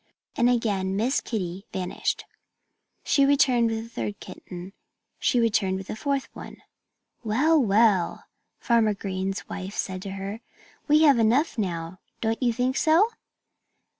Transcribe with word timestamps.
And 0.35 0.49
again 0.49 0.95
Miss 0.95 1.21
Kitty 1.21 1.67
vanished. 1.71 2.25
She 3.03 3.23
returned 3.23 3.69
with 3.69 3.85
a 3.85 3.87
third 3.87 4.19
kitten; 4.19 4.73
she 5.19 5.39
returned 5.39 5.77
with 5.77 5.91
a 5.91 5.95
fourth 5.95 6.27
one. 6.33 6.57
"Well, 7.23 7.61
well!" 7.61 8.23
Farmer 8.57 8.95
Green's 8.95 9.47
wife 9.47 9.75
said 9.77 10.01
to 10.01 10.13
her. 10.13 10.41
"We 10.87 11.03
have 11.03 11.19
enough 11.19 11.55
now 11.55 11.99
don't 12.19 12.41
you 12.41 12.51
think 12.51 12.77
so?" 12.77 13.09